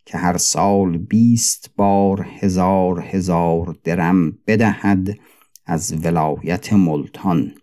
که 0.07 0.19
هر 0.19 0.37
سال 0.37 0.99
بیست 0.99 1.71
بار 1.77 2.27
هزار 2.41 3.01
هزار 3.01 3.77
درم 3.85 4.39
بدهد 4.47 5.19
از 5.67 6.05
ولایت 6.05 6.73
ملتان 6.73 7.55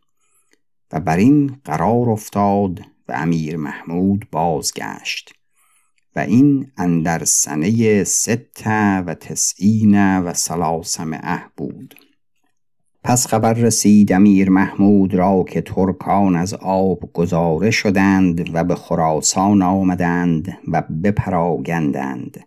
و 0.92 1.00
بر 1.00 1.18
این 1.18 1.62
قرار 1.66 2.10
افتاد 2.10 2.82
و 3.08 3.14
امیر 3.14 3.58
محمود 3.58 4.28
بازگشت 4.32 5.34
و 6.16 6.20
این 6.20 6.72
اندر 6.78 7.26
سنه 7.26 8.04
ست 8.04 8.68
و 9.06 9.16
تسعین 9.20 10.20
و 10.20 10.34
سلاسمعه 10.34 11.44
بود. 11.58 11.96
پس 13.04 13.28
خبر 13.28 13.54
رسید 13.54 14.14
امیر 14.14 14.50
محمود 14.50 15.14
را 15.14 15.46
که 15.50 15.62
ترکان 15.62 16.36
از 16.36 16.54
آب 16.54 17.14
گذاره 17.14 17.72
شدند 17.72 18.50
و 18.54 18.64
به 18.64 18.76
خراسان 18.76 19.62
آمدند 19.62 20.58
و 20.68 20.82
بپراگندند. 21.04 22.46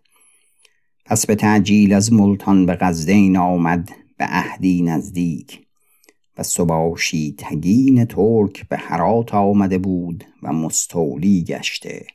پس 1.07 1.27
به 1.27 1.35
تعجیل 1.35 1.93
از 1.93 2.13
ملتان 2.13 2.67
به 2.67 2.79
غزدین 2.81 3.37
آمد 3.37 3.91
به 4.19 4.25
عهدی 4.25 4.83
نزدیک 4.83 5.61
و 6.39 6.43
سباشی 6.43 7.35
تگین 7.39 8.05
ترک 8.05 8.69
به 8.69 8.77
هرات 8.77 9.35
آمده 9.35 9.79
بود 9.79 10.25
و 10.43 10.53
مستولی 10.53 11.45
گشته 11.45 12.07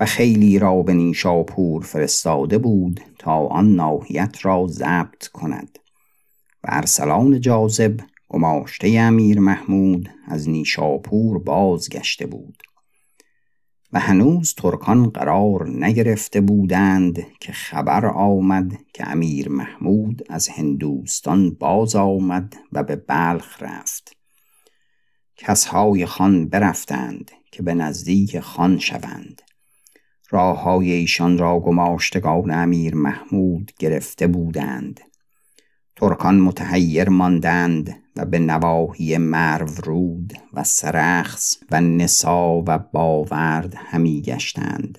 و 0.00 0.04
خیلی 0.04 0.58
را 0.58 0.82
به 0.82 0.94
نیشاپور 0.94 1.82
فرستاده 1.82 2.58
بود 2.58 3.00
تا 3.18 3.46
آن 3.46 3.74
ناحیت 3.74 4.36
را 4.42 4.66
ضبط 4.66 5.28
کند. 5.28 5.78
و 6.64 6.66
ارسلان 6.68 7.40
جاذب 7.40 8.00
گماشته 8.28 8.98
امیر 8.98 9.40
محمود 9.40 10.10
از 10.28 10.48
نیشاپور 10.48 11.38
بازگشته 11.38 12.26
بود. 12.26 12.62
و 13.92 14.00
هنوز 14.00 14.54
ترکان 14.54 15.10
قرار 15.10 15.68
نگرفته 15.68 16.40
بودند 16.40 17.26
که 17.40 17.52
خبر 17.52 18.06
آمد 18.06 18.72
که 18.94 19.08
امیر 19.08 19.48
محمود 19.48 20.22
از 20.28 20.48
هندوستان 20.48 21.50
باز 21.50 21.96
آمد 21.96 22.56
و 22.72 22.82
به 22.82 22.96
بلخ 22.96 23.62
رفت. 23.62 24.16
کسهای 25.36 26.06
خان 26.06 26.48
برفتند 26.48 27.30
که 27.52 27.62
به 27.62 27.74
نزدیک 27.74 28.40
خان 28.40 28.78
شوند. 28.78 29.42
راه 30.30 30.62
های 30.62 30.92
ایشان 30.92 31.38
را 31.38 31.60
گماشتگان 31.60 32.50
امیر 32.50 32.94
محمود 32.94 33.72
گرفته 33.78 34.26
بودند. 34.26 35.00
ترکان 35.96 36.40
متحیر 36.40 37.08
ماندند 37.08 37.96
و 38.16 38.24
به 38.24 38.38
نواحی 38.38 39.18
مرو 39.18 39.68
رود 39.84 40.32
و 40.52 40.64
سرخس 40.64 41.56
و 41.70 41.80
نسا 41.80 42.62
و 42.66 42.78
باورد 42.78 43.74
همی 43.76 44.22
گشتند. 44.22 44.98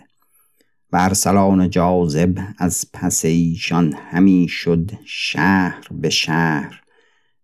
و 0.91 0.97
ارسلان 0.97 1.69
جاذب 1.69 2.39
از 2.57 2.85
پس 2.93 3.25
ایشان 3.25 3.93
همی 3.93 4.47
شد 4.49 4.91
شهر 5.05 5.87
به 5.91 6.09
شهر 6.09 6.81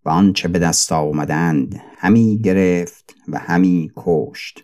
و 0.05 0.09
آنچه 0.09 0.47
به 0.47 0.59
دست 0.59 0.91
آمدند 0.91 1.81
همی 1.97 2.41
گرفت 2.43 3.15
و 3.27 3.39
همی 3.39 3.91
کشت. 3.95 4.63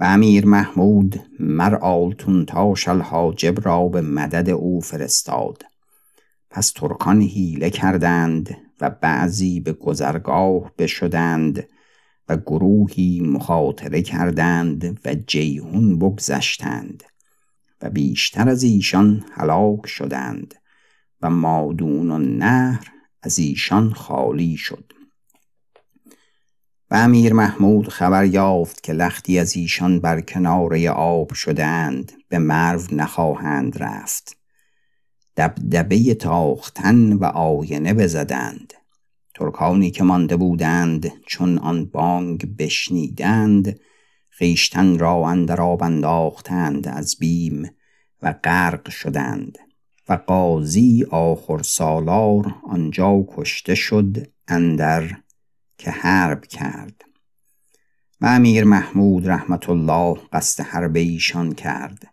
و 0.00 0.04
امیر 0.04 0.46
محمود 0.46 1.20
مر 1.40 1.74
آلتون 1.74 2.46
تاش 2.46 2.88
الحاجب 2.88 3.66
را 3.66 3.88
به 3.88 4.00
مدد 4.00 4.50
او 4.50 4.80
فرستاد. 4.80 5.71
پس 6.52 6.70
ترکان 6.70 7.20
هیله 7.20 7.70
کردند 7.70 8.56
و 8.80 8.90
بعضی 8.90 9.60
به 9.60 9.72
گذرگاه 9.72 10.72
بشدند 10.78 11.68
و 12.28 12.36
گروهی 12.36 13.20
مخاطره 13.20 14.02
کردند 14.02 15.00
و 15.04 15.14
جیهون 15.14 15.98
بگذشتند 15.98 17.02
و 17.82 17.90
بیشتر 17.90 18.48
از 18.48 18.62
ایشان 18.62 19.24
هلاک 19.32 19.86
شدند 19.86 20.54
و 21.20 21.30
مادون 21.30 22.10
و 22.10 22.18
نهر 22.18 22.92
از 23.22 23.38
ایشان 23.38 23.92
خالی 23.92 24.56
شد. 24.56 24.92
و 26.90 26.94
امیر 26.94 27.32
محمود 27.32 27.88
خبر 27.88 28.24
یافت 28.24 28.82
که 28.82 28.92
لختی 28.92 29.38
از 29.38 29.56
ایشان 29.56 30.00
بر 30.00 30.20
کناره 30.20 30.90
آب 30.90 31.34
شدند 31.34 32.12
به 32.28 32.38
مرو 32.38 32.82
نخواهند 32.92 33.82
رفت. 33.82 34.41
دبدبه 35.36 36.14
تاختن 36.14 37.12
و 37.12 37.24
آینه 37.24 37.94
بزدند. 37.94 38.72
ترکانی 39.34 39.90
که 39.90 40.04
مانده 40.04 40.36
بودند 40.36 41.12
چون 41.26 41.58
آن 41.58 41.84
بانگ 41.84 42.56
بشنیدند 42.56 43.80
خیشتن 44.30 44.98
را 44.98 45.28
اندر 45.28 45.60
آب 45.60 45.82
انداختند 45.82 46.88
از 46.88 47.16
بیم 47.20 47.70
و 48.22 48.32
غرق 48.32 48.90
شدند. 48.90 49.58
و 50.08 50.18
قاضی 50.26 51.06
آخر 51.10 51.62
سالار 51.62 52.54
آنجا 52.62 53.24
کشته 53.28 53.74
شد 53.74 54.26
اندر 54.48 55.16
که 55.78 55.90
حرب 55.90 56.46
کرد. 56.46 57.04
و 58.20 58.26
امیر 58.26 58.64
محمود 58.64 59.28
رحمت 59.28 59.70
الله 59.70 60.18
قصد 60.32 60.64
حرب 60.64 60.96
ایشان 60.96 61.52
کرد. 61.52 62.11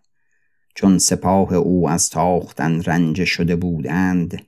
چون 0.74 0.98
سپاه 0.98 1.54
او 1.54 1.88
از 1.88 2.10
تاختن 2.10 2.82
رنج 2.82 3.24
شده 3.24 3.56
بودند 3.56 4.42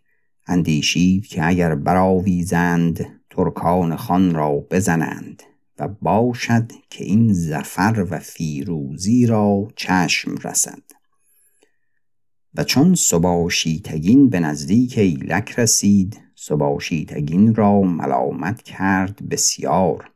اندیشید 0.46 1.26
که 1.26 1.46
اگر 1.46 1.74
براویزند 1.74 3.06
ترکان 3.30 3.96
خان 3.96 4.34
را 4.34 4.50
بزنند 4.70 5.42
و 5.78 5.88
باشد 5.88 6.72
که 6.90 7.04
این 7.04 7.32
زفر 7.32 8.06
و 8.10 8.18
فیروزی 8.18 9.26
را 9.26 9.68
چشم 9.76 10.34
رسد. 10.44 10.82
و 12.54 12.64
چون 12.64 12.94
سباشیتگین 12.94 14.28
به 14.28 14.40
نزدیک 14.40 14.98
ایلک 14.98 15.58
رسید 15.58 16.20
سباشیتگین 16.34 17.54
را 17.54 17.80
ملامت 17.80 18.62
کرد 18.62 19.28
بسیار. 19.28 20.11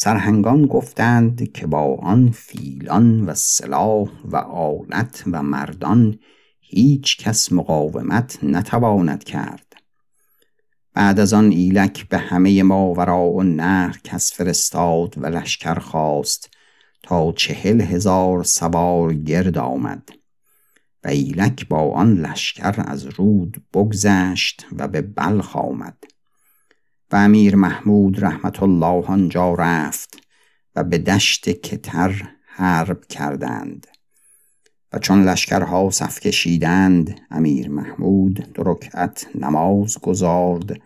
سرهنگان 0.00 0.66
گفتند 0.66 1.52
که 1.52 1.66
با 1.66 1.96
آن 1.96 2.30
فیلان 2.30 3.26
و 3.26 3.34
سلاح 3.34 4.08
و 4.24 4.36
آلت 4.36 5.24
و 5.26 5.42
مردان 5.42 6.18
هیچ 6.60 7.18
کس 7.18 7.52
مقاومت 7.52 8.38
نتواند 8.42 9.24
کرد. 9.24 9.76
بعد 10.94 11.20
از 11.20 11.32
آن 11.32 11.50
ایلک 11.50 12.08
به 12.08 12.18
همه 12.18 12.62
ماورا 12.62 13.22
و 13.22 13.42
نهر 13.42 14.00
کس 14.04 14.32
فرستاد 14.32 15.14
و 15.16 15.26
لشکر 15.26 15.78
خواست 15.78 16.50
تا 17.02 17.32
چهل 17.32 17.80
هزار 17.80 18.42
سوار 18.42 19.14
گرد 19.14 19.58
آمد 19.58 20.08
و 21.04 21.08
ایلک 21.08 21.68
با 21.68 21.92
آن 21.92 22.14
لشکر 22.14 22.84
از 22.86 23.06
رود 23.06 23.62
بگذشت 23.74 24.66
و 24.76 24.88
به 24.88 25.02
بلخ 25.02 25.56
آمد. 25.56 25.98
و 27.12 27.16
امیر 27.16 27.56
محمود 27.56 28.24
رحمت 28.24 28.62
الله 28.62 29.04
آنجا 29.06 29.54
رفت 29.54 30.20
و 30.76 30.84
به 30.84 30.98
دشت 30.98 31.48
کتر 31.48 32.22
حرب 32.46 33.04
کردند. 33.04 33.86
و 34.92 34.98
چون 34.98 35.24
لشکرها 35.24 35.90
صف 35.90 36.20
کشیدند 36.20 37.20
امیر 37.30 37.68
محمود 37.68 38.52
دو 38.54 38.78
نماز 39.34 39.98
گذارد 39.98 40.80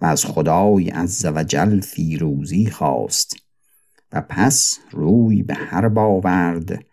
و 0.00 0.06
از 0.06 0.24
خدای 0.24 0.88
عز 0.88 1.26
و 1.34 1.44
جل 1.44 1.80
فیروزی 1.80 2.70
خواست 2.70 3.36
و 4.12 4.20
پس 4.20 4.78
روی 4.90 5.42
به 5.42 5.54
حرب 5.54 5.98
آورد 5.98 6.84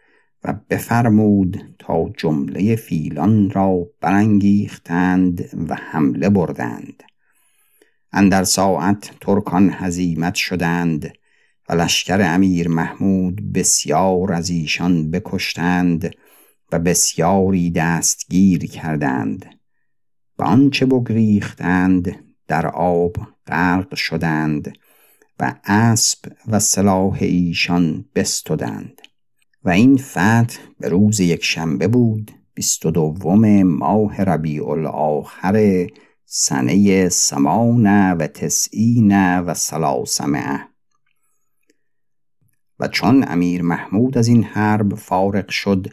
و 0.43 0.53
بفرمود 0.69 1.75
تا 1.79 2.09
جمله 2.17 2.75
فیلان 2.75 3.49
را 3.49 3.87
برانگیختند 4.01 5.49
و 5.69 5.75
حمله 5.75 6.29
بردند. 6.29 7.03
اندر 8.13 8.43
ساعت 8.43 9.11
ترکان 9.21 9.69
هزیمت 9.73 10.35
شدند 10.35 11.13
و 11.69 11.73
لشکر 11.73 12.21
امیر 12.21 12.67
محمود 12.67 13.53
بسیار 13.53 14.33
از 14.33 14.49
ایشان 14.49 15.11
بکشتند 15.11 16.15
و 16.71 16.79
بسیاری 16.79 17.71
دستگیر 17.71 18.65
کردند. 18.65 19.45
و 20.39 20.43
آنچه 20.43 20.85
بگریختند 20.85 22.23
در 22.47 22.67
آب 22.67 23.15
غرق 23.47 23.95
شدند 23.95 24.73
و 25.39 25.55
اسب 25.65 26.19
و 26.47 26.59
سلاح 26.59 27.17
ایشان 27.21 28.05
بستدند. 28.15 29.01
و 29.63 29.69
این 29.69 29.97
فتح 29.97 30.57
به 30.79 30.89
روز 30.89 31.19
یک 31.19 31.43
شنبه 31.43 31.87
بود 31.87 32.31
بیست 32.53 32.85
و 32.85 32.91
دوم 32.91 33.63
ماه 33.63 34.21
ربیع 34.21 34.69
الاخر 34.69 35.87
سنه 36.35 37.09
سمان 37.09 38.13
و 38.13 38.27
تسعین 38.27 39.39
و 39.39 39.53
سلاسمه 39.53 40.67
و 42.79 42.87
چون 42.87 43.25
امیر 43.27 43.61
محمود 43.61 44.17
از 44.17 44.27
این 44.27 44.43
حرب 44.43 44.95
فارغ 44.95 45.49
شد 45.49 45.87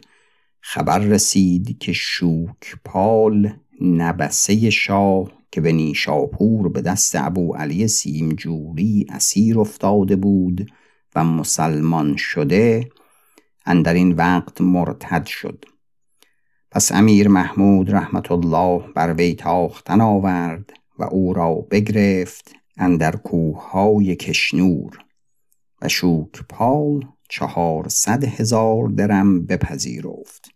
خبر 0.61 0.99
رسید 0.99 1.77
که 1.79 1.93
شوکپال 1.93 3.53
نبسه 3.81 4.69
شاه 4.69 5.31
که 5.51 5.61
به 5.61 5.71
نیشاپور 5.71 6.69
به 6.69 6.81
دست 6.81 7.15
ابو 7.15 7.53
علی 7.53 7.87
سیمجوری 7.87 9.05
اسیر 9.09 9.59
افتاده 9.59 10.15
بود 10.15 10.71
و 11.15 11.23
مسلمان 11.23 12.15
شده 12.17 12.89
اندر 13.65 13.93
این 13.93 14.11
وقت 14.11 14.61
مرتد 14.61 15.25
شد. 15.25 15.65
پس 16.71 16.91
امیر 16.91 17.27
محمود 17.27 17.91
رحمت 17.91 18.31
الله 18.31 18.83
بر 18.95 19.13
وی 19.13 19.35
تاختن 19.35 20.01
آورد 20.01 20.73
و 20.99 21.03
او 21.03 21.33
را 21.33 21.53
بگرفت 21.53 22.55
اندر 22.77 23.15
کوههای 23.15 24.15
کشنور 24.15 24.97
و 25.81 25.87
شوکپال 25.87 27.07
چهارصد 27.29 28.23
هزار 28.23 28.87
درم 28.87 29.45
بپذیرفت. 29.45 30.49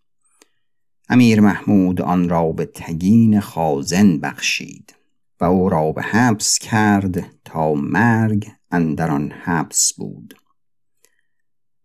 امیر 1.09 1.41
محمود 1.41 2.01
آن 2.01 2.29
را 2.29 2.51
به 2.51 2.65
تگین 2.65 3.39
خازن 3.39 4.17
بخشید 4.17 4.95
و 5.41 5.45
او 5.45 5.69
را 5.69 5.91
به 5.91 6.01
حبس 6.01 6.59
کرد 6.59 7.25
تا 7.45 7.73
مرگ 7.73 8.51
اندر 8.71 9.11
آن 9.11 9.31
حبس 9.31 9.93
بود. 9.93 10.33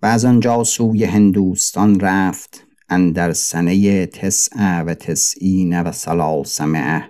و 0.03 0.07
از 0.07 0.25
آنجا 0.25 0.65
سوی 0.65 1.05
هندوستان 1.05 2.01
رفت 2.01 2.70
اندر 2.91 3.33
سنه 3.33 4.07
تسع 4.07 4.83
و 4.83 4.95
تسعین 4.95 5.83
و 5.83 5.93
سلاسمه 5.93 7.09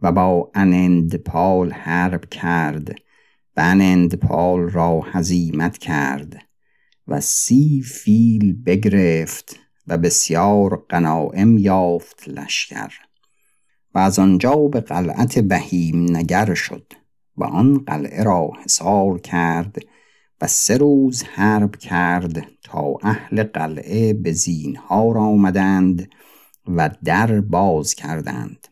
و 0.00 0.12
با 0.12 0.50
انندپال 0.54 1.72
حرب 1.72 2.24
کرد 2.30 2.88
و 3.56 3.60
انندپال 3.60 4.60
را 4.60 5.00
هزیمت 5.00 5.78
کرد 5.78 6.36
و 7.08 7.20
سی 7.20 7.82
فیل 7.82 8.62
بگرفت 8.62 9.60
و 9.86 9.98
بسیار 9.98 10.84
غنایم 10.90 11.58
یافت 11.58 12.28
لشکر 12.28 12.92
و 13.94 13.98
از 13.98 14.18
آنجا 14.18 14.56
به 14.56 14.80
قلعت 14.80 15.38
بهیم 15.38 16.16
نگر 16.16 16.54
شد 16.54 16.92
و 17.36 17.44
آن 17.44 17.78
قلعه 17.78 18.22
را 18.22 18.50
حصار 18.64 19.20
کرد 19.20 19.76
و 20.40 20.46
سه 20.46 20.76
روز 20.76 21.22
حرب 21.22 21.76
کرد 21.76 22.46
تا 22.62 22.94
اهل 23.02 23.42
قلعه 23.42 24.12
به 24.12 24.32
زینهار 24.32 25.18
آمدند 25.18 26.10
و 26.68 26.90
در 27.04 27.40
باز 27.40 27.94
کردند. 27.94 28.68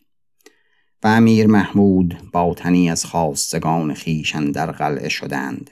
و 1.02 1.06
امیر 1.06 1.46
محمود 1.46 2.30
باطنی 2.32 2.90
از 2.90 3.04
خواستگان 3.04 3.94
خیشن 3.94 4.50
در 4.50 4.70
قلعه 4.70 5.08
شدند 5.08 5.70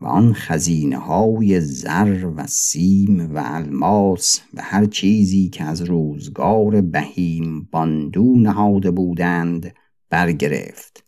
و 0.00 0.06
آن 0.06 0.32
خزینه 0.32 0.98
های 0.98 1.60
زر 1.60 2.24
و 2.36 2.46
سیم 2.46 3.34
و 3.34 3.42
الماس 3.44 4.40
و 4.54 4.62
هر 4.62 4.84
چیزی 4.86 5.48
که 5.48 5.64
از 5.64 5.82
روزگار 5.82 6.80
بهیم 6.80 7.68
باندو 7.72 8.36
نهاده 8.36 8.90
بودند 8.90 9.74
برگرفت. 10.10 11.05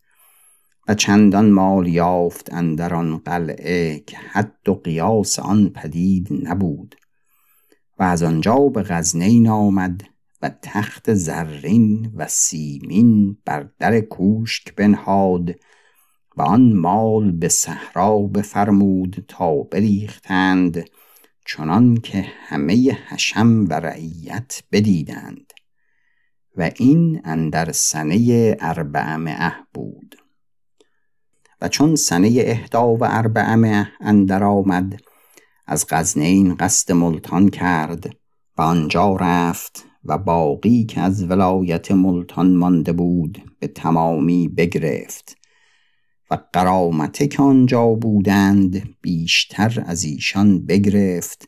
و 0.89 0.95
چندان 0.95 1.51
مال 1.51 1.89
یافت 1.89 2.53
اندر 2.53 2.95
آن 2.95 3.19
قلعه 3.19 3.99
که 4.07 4.17
حد 4.17 4.69
و 4.69 4.75
قیاس 4.75 5.39
آن 5.39 5.69
پدید 5.69 6.29
نبود. 6.43 6.95
و 7.99 8.03
از 8.03 8.23
آنجا 8.23 8.59
به 8.59 8.83
غزنین 8.83 9.49
آمد 9.49 10.03
و 10.43 10.51
تخت 10.63 11.15
زرین 11.15 12.13
و 12.17 12.27
سیمین 12.29 13.37
بر 13.45 13.69
در 13.79 14.01
کوشک 14.01 14.75
بنهاد 14.75 15.55
و 16.37 16.43
آن 16.43 16.73
مال 16.73 17.33
به 17.33 17.49
صحرا 17.49 18.19
بفرمود 18.19 19.25
تا 19.29 19.55
بریختند 19.57 20.85
چنان 21.47 21.97
که 21.97 22.27
همه 22.47 22.99
حشم 23.09 23.65
و 23.65 23.73
رعیت 23.73 24.63
بدیدند. 24.73 25.53
و 26.57 26.71
این 26.77 27.21
اندر 27.25 27.73
سنه 27.73 28.57
اربعمعه 28.61 29.53
بود. 29.75 30.08
و 31.61 31.69
چون 31.69 31.97
سنه 31.97 32.35
اهدا 32.39 32.95
و 32.95 33.05
اربعمه 33.05 33.89
اندر 34.01 34.45
آمد 34.45 35.01
از 35.67 35.87
غزنین 35.91 36.55
قصد 36.55 36.93
ملتان 36.93 37.49
کرد 37.49 38.17
و 38.59 38.63
آنجا 38.63 39.17
رفت 39.17 39.85
و 40.05 40.19
باقی 40.19 40.85
که 40.85 41.01
از 41.01 41.31
ولایت 41.31 41.91
ملتان 41.91 42.55
مانده 42.55 42.93
بود 42.93 43.43
به 43.61 43.67
تمامی 43.67 44.49
بگرفت 44.49 45.37
و 46.31 46.39
قرامته 46.53 47.27
که 47.27 47.43
آنجا 47.43 47.87
بودند 47.87 48.89
بیشتر 49.03 49.85
از 49.87 50.05
ایشان 50.05 50.67
بگرفت 50.67 51.45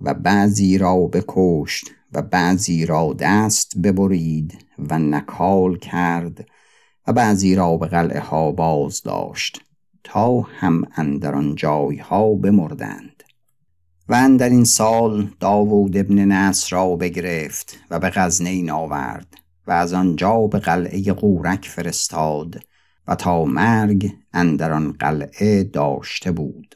و 0.00 0.14
بعضی 0.14 0.78
را 0.78 0.96
بکشت 0.96 1.90
و 2.12 2.22
بعضی 2.22 2.86
را 2.86 3.16
دست 3.18 3.78
ببرید 3.78 4.64
و 4.78 4.98
نکال 4.98 5.78
کرد 5.78 6.48
و 7.06 7.12
بعضی 7.12 7.54
را 7.54 7.76
به 7.76 7.86
قلعه 7.86 8.20
ها 8.20 8.52
باز 8.52 9.02
داشت 9.02 9.60
تا 10.04 10.40
هم 10.40 10.84
اندر 10.96 11.34
آن 11.34 11.54
جایها 11.54 12.34
بمردند. 12.34 13.22
و 14.08 14.14
اندر 14.14 14.48
این 14.48 14.64
سال 14.64 15.30
داوود 15.40 15.96
ابن 15.96 16.24
نصر 16.24 16.76
را 16.76 16.96
بگرفت 16.96 17.78
و 17.90 17.98
به 17.98 18.10
غزنین 18.10 18.70
آورد 18.70 19.34
و 19.66 19.72
از 19.72 19.92
آنجا 19.92 20.46
به 20.46 20.58
قلعه 20.58 21.12
قورک 21.12 21.68
فرستاد 21.68 22.62
و 23.08 23.14
تا 23.14 23.44
مرگ 23.44 24.12
اندر 24.32 24.72
آن 24.72 24.92
قلعه 24.92 25.64
داشته 25.64 26.32
بود. 26.32 26.74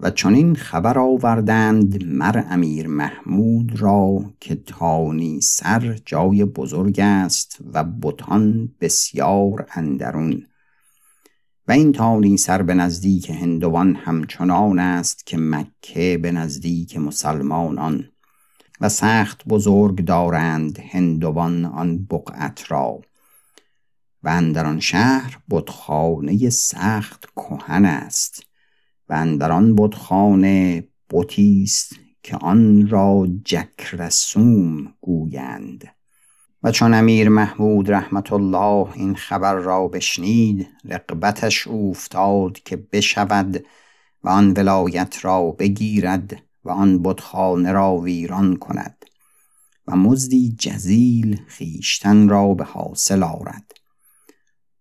و 0.00 0.10
چنین 0.10 0.54
خبر 0.54 0.98
آوردند 0.98 2.04
مر 2.04 2.44
امیر 2.50 2.86
محمود 2.86 3.80
را 3.80 4.24
که 4.40 4.54
تانی 4.54 5.40
سر 5.40 5.98
جای 6.06 6.44
بزرگ 6.44 7.00
است 7.00 7.58
و 7.72 7.84
بتان 7.84 8.74
بسیار 8.80 9.66
اندرون. 9.74 10.46
و 11.68 11.72
این 11.72 11.92
تانی 11.92 12.36
سر 12.36 12.62
به 12.62 12.74
نزدیک 12.74 13.30
هندوان 13.30 13.94
همچنان 13.96 14.78
است 14.78 15.26
که 15.26 15.36
مکه 15.36 16.18
به 16.22 16.32
نزدیک 16.32 16.96
مسلمانان. 16.98 18.08
و 18.80 18.88
سخت 18.88 19.44
بزرگ 19.48 20.04
دارند 20.04 20.78
هندوان 20.78 21.64
آن 21.64 22.04
بقعت 22.04 22.70
را. 22.70 23.00
و 24.22 24.28
اندر 24.28 24.66
آن 24.66 24.80
شهر 24.80 25.38
بتخانه 25.50 26.50
سخت 26.50 27.26
کهن 27.36 27.84
است. 27.84 28.53
و 29.08 29.12
اندر 29.12 29.52
آن 29.52 29.76
بتخانه 29.76 30.88
بتی 31.10 31.62
است 31.62 31.96
که 32.22 32.36
آن 32.36 32.88
را 32.88 33.28
جکرسوم 33.44 34.94
گویند. 35.00 35.94
و 36.62 36.70
چون 36.70 36.94
امیر 36.94 37.28
محمود 37.28 37.90
رحمت 37.90 38.32
الله 38.32 38.92
این 38.94 39.14
خبر 39.14 39.54
را 39.54 39.88
بشنید 39.88 40.68
رقبتش 40.84 41.66
اوفتاد 41.66 42.52
که 42.52 42.76
بشود 42.76 43.64
و 44.24 44.28
آن 44.28 44.52
ولایت 44.56 45.16
را 45.22 45.50
بگیرد 45.50 46.42
و 46.64 46.70
آن 46.70 47.02
بتخانه 47.02 47.72
را 47.72 47.96
ویران 47.96 48.56
کند 48.56 49.04
و 49.86 49.96
مزدی 49.96 50.56
جزیل 50.58 51.40
خیشتن 51.46 52.28
را 52.28 52.54
به 52.54 52.64
حاصل 52.64 53.22
آرد. 53.22 53.72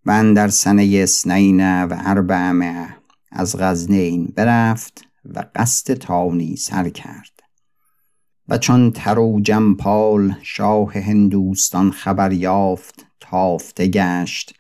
و 0.06 0.34
در 0.34 0.48
سنه 0.48 1.00
اسنین 1.04 1.84
و 1.84 1.96
اربعمه 2.06 2.96
از 3.34 3.56
غزنین 3.60 4.34
برفت 4.36 5.06
و 5.26 5.46
قصد 5.56 5.94
تانی 5.94 6.56
سر 6.56 6.90
کرد. 6.90 7.34
و 8.48 8.58
چون 8.58 8.92
ترو 8.92 9.40
جمپال 9.42 10.36
شاه 10.42 10.94
هندوستان 11.00 11.92
خبر 11.92 12.34
یافت 12.34 13.06
تافته 13.20 13.88
گشت 13.88 14.56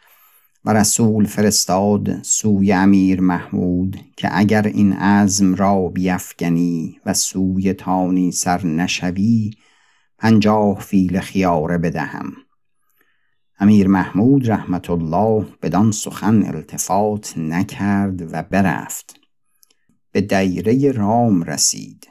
و 0.66 0.74
رسول 0.74 1.26
فرستاد 1.26 2.24
سوی 2.24 2.72
امیر 2.72 3.22
محمود 3.22 4.00
که 4.18 4.30
اگر 4.32 4.68
این 4.68 4.94
عزم 4.94 5.56
را 5.56 5.88
بیفگنی 5.88 7.00
و 7.06 7.14
سوی 7.14 7.74
تانی 7.74 8.32
سر 8.32 8.66
نشوی 8.66 9.52
پنجاه 10.18 10.80
فیل 10.80 11.20
خیاره 11.20 11.78
بدهم. 11.78 12.34
امیر 13.64 13.88
محمود 13.88 14.52
رحمت 14.52 14.90
الله 14.90 15.46
بدان 15.62 15.92
سخن 15.92 16.44
التفات 16.46 17.38
نکرد 17.38 18.34
و 18.34 18.44
برفت. 18.44 19.20
به 20.12 20.22
دیره 20.22 20.92
رام 20.92 21.44
رسید. 21.44 22.08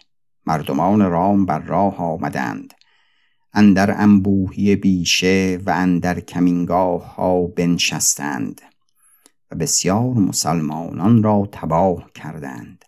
مردمان 0.46 1.10
رام 1.10 1.46
بر 1.46 1.58
راه 1.58 1.96
آمدند. 1.96 2.74
اندر 3.52 4.00
انبوهی 4.02 4.76
بیشه 4.76 5.60
و 5.66 5.70
اندر 5.70 6.20
کمینگاه 6.20 7.14
ها 7.14 7.46
بنشستند 7.46 8.60
و 9.50 9.56
بسیار 9.56 10.14
مسلمانان 10.14 11.22
را 11.22 11.48
تباه 11.52 12.10
کردند. 12.14 12.84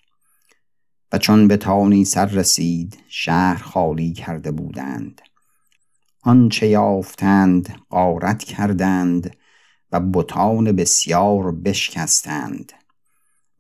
و 1.13 1.19
چون 1.19 1.49
به 1.49 1.57
تانی 1.57 2.05
سر 2.05 2.27
رسید 2.27 2.99
شهر 3.09 3.63
خالی 3.63 4.13
کرده 4.13 4.51
بودند. 4.51 5.21
آنچه 6.27 6.67
یافتند 6.67 7.75
غارت 7.91 8.45
کردند 8.45 9.37
و 9.93 10.01
بتان 10.01 10.73
بسیار 10.73 11.53
بشکستند 11.53 12.73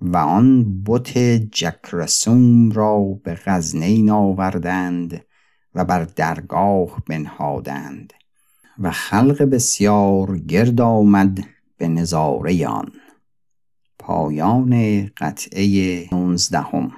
و 0.01 0.17
آن 0.17 0.83
بت 0.85 1.19
جکرسوم 1.53 2.71
را 2.71 3.19
به 3.25 3.39
غزنین 3.47 4.11
آوردند 4.11 5.25
و 5.75 5.85
بر 5.85 6.05
درگاه 6.05 7.03
بنهادند 7.09 8.13
و 8.79 8.91
خلق 8.91 9.43
بسیار 9.43 10.39
گرد 10.39 10.81
آمد 10.81 11.45
به 11.77 11.89
نظاره 11.89 12.67
آن. 12.67 12.93
پایان 13.99 15.05
قطعه 15.07 16.09
نوزدهم. 16.13 16.93